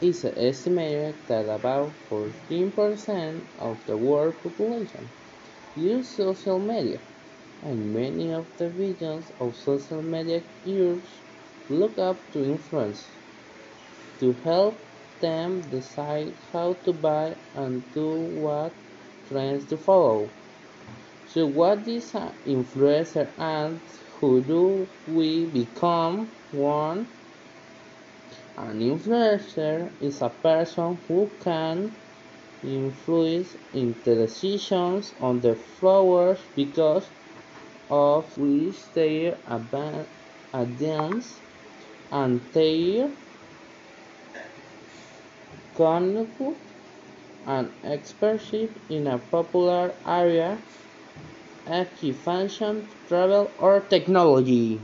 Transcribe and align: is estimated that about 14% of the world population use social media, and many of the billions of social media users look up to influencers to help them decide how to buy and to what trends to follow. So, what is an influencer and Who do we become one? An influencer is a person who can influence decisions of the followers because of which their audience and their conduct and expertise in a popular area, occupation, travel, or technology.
is 0.00 0.24
estimated 0.24 1.26
that 1.28 1.48
about 1.48 1.96
14% 2.08 3.48
of 3.56 3.84
the 3.86 3.96
world 3.96 4.42
population 4.42 5.12
use 5.74 6.16
social 6.16 6.58
media, 6.58 7.02
and 7.62 7.92
many 7.92 8.32
of 8.32 8.56
the 8.56 8.70
billions 8.70 9.30
of 9.40 9.56
social 9.56 10.02
media 10.02 10.44
users 10.64 11.24
look 11.68 11.98
up 11.98 12.30
to 12.32 12.40
influencers 12.40 13.18
to 14.18 14.32
help 14.44 14.88
them 15.18 15.68
decide 15.68 16.36
how 16.52 16.74
to 16.74 16.92
buy 16.92 17.36
and 17.54 17.92
to 17.92 18.14
what 18.14 18.76
trends 19.26 19.66
to 19.66 19.76
follow. 19.76 20.32
So, 21.24 21.46
what 21.46 21.88
is 21.88 22.14
an 22.14 22.34
influencer 22.46 23.32
and 23.38 23.82
Who 24.20 24.42
do 24.42 24.90
we 25.06 25.46
become 25.46 26.32
one? 26.50 27.19
An 28.62 28.78
influencer 28.80 29.90
is 30.00 30.20
a 30.20 30.28
person 30.28 30.98
who 31.08 31.30
can 31.40 31.96
influence 32.62 33.56
decisions 33.72 35.14
of 35.18 35.40
the 35.40 35.54
followers 35.56 36.46
because 36.54 37.10
of 37.88 38.36
which 38.36 38.92
their 38.92 39.40
audience 40.52 41.40
and 42.12 42.52
their 42.52 43.16
conduct 45.74 46.40
and 47.46 47.72
expertise 47.82 48.76
in 48.90 49.06
a 49.06 49.18
popular 49.18 49.94
area, 50.06 50.62
occupation, 51.66 52.90
travel, 53.08 53.54
or 53.58 53.80
technology. 53.88 54.82